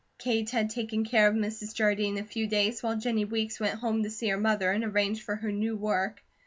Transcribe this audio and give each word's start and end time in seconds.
Kate 0.17 0.49
had 0.49 0.71
taken 0.71 1.05
care 1.05 1.27
of 1.27 1.35
Mrs. 1.35 1.75
Jardine 1.75 2.17
a 2.17 2.23
few 2.23 2.47
days 2.47 2.81
while 2.81 2.97
Jennie 2.97 3.23
Weeks 3.25 3.59
went 3.59 3.77
home 3.77 4.01
to 4.01 4.09
see 4.09 4.29
her 4.29 4.37
mother 4.39 4.71
and 4.71 4.83
arrange 4.83 5.21
for 5.21 5.35
her 5.35 5.51
new 5.51 5.75
work. 5.77 6.23